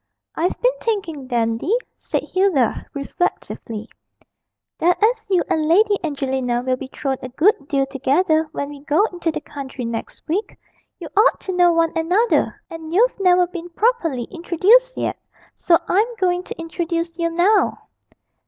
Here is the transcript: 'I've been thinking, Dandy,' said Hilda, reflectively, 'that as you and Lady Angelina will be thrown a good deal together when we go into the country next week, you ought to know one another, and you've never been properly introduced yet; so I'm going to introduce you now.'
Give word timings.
'I've 0.33 0.59
been 0.59 0.73
thinking, 0.81 1.27
Dandy,' 1.27 1.77
said 1.99 2.23
Hilda, 2.23 2.87
reflectively, 2.95 3.87
'that 4.79 4.97
as 5.03 5.27
you 5.29 5.43
and 5.47 5.67
Lady 5.67 5.99
Angelina 6.03 6.63
will 6.63 6.75
be 6.75 6.87
thrown 6.91 7.17
a 7.21 7.29
good 7.29 7.67
deal 7.67 7.85
together 7.85 8.49
when 8.51 8.69
we 8.69 8.79
go 8.83 9.05
into 9.13 9.29
the 9.31 9.41
country 9.41 9.85
next 9.85 10.27
week, 10.27 10.57
you 10.99 11.07
ought 11.15 11.39
to 11.41 11.53
know 11.53 11.71
one 11.71 11.93
another, 11.95 12.63
and 12.67 12.91
you've 12.91 13.19
never 13.19 13.45
been 13.45 13.69
properly 13.69 14.23
introduced 14.31 14.97
yet; 14.97 15.19
so 15.53 15.77
I'm 15.87 16.15
going 16.15 16.41
to 16.45 16.59
introduce 16.59 17.15
you 17.19 17.29
now.' 17.29 17.87